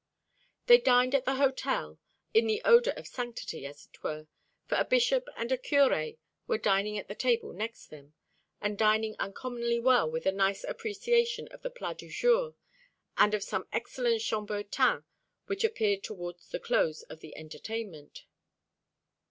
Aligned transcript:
They 0.65 0.79
dined 0.79 1.13
at 1.13 1.25
the 1.25 1.35
hotel, 1.35 1.99
in 2.33 2.47
the 2.47 2.63
odour 2.65 2.91
of 2.93 3.05
sanctity, 3.05 3.67
as 3.67 3.85
it 3.93 4.01
were, 4.03 4.25
for 4.65 4.73
a 4.79 4.83
bishop 4.83 5.29
and 5.37 5.51
a 5.51 5.59
curé 5.59 6.17
were 6.47 6.57
dining 6.57 6.97
at 6.97 7.07
the 7.07 7.13
table 7.13 7.53
next 7.53 7.91
them, 7.91 8.15
and 8.59 8.79
dining 8.79 9.15
uncommonly 9.19 9.79
well 9.79 10.09
with 10.09 10.25
a 10.25 10.31
nice 10.31 10.63
appreciation 10.63 11.47
of 11.49 11.61
the 11.61 11.69
plat 11.69 11.99
du 11.99 12.09
jour, 12.09 12.55
and 13.17 13.35
of 13.35 13.43
some 13.43 13.67
excellent 13.71 14.21
chambertin 14.21 15.03
which 15.45 15.63
appeared 15.63 16.01
towards 16.01 16.49
the 16.49 16.59
close 16.59 17.03
of 17.03 17.19
the 17.19 17.37
entertainment. 17.37 18.25